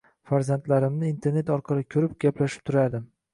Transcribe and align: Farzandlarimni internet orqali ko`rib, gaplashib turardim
Farzandlarimni 0.29 1.11
internet 1.15 1.51
orqali 1.57 1.85
ko`rib, 1.97 2.17
gaplashib 2.27 2.65
turardim 2.71 3.07